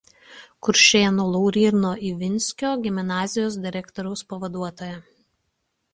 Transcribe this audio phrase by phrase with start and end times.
[0.67, 4.99] Kuršėnų Lauryno Ivinskio gimnazijos direktoriaus pavaduotoja.